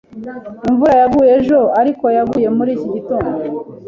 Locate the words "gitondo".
2.95-3.35